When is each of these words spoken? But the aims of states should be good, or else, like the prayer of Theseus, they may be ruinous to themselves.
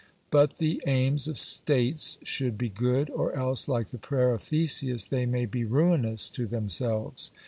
But 0.31 0.57
the 0.57 0.81
aims 0.87 1.27
of 1.27 1.37
states 1.37 2.17
should 2.23 2.57
be 2.57 2.69
good, 2.69 3.11
or 3.11 3.33
else, 3.35 3.67
like 3.67 3.89
the 3.89 3.99
prayer 3.99 4.33
of 4.33 4.41
Theseus, 4.41 5.03
they 5.03 5.27
may 5.27 5.45
be 5.45 5.63
ruinous 5.63 6.27
to 6.31 6.47
themselves. 6.47 7.29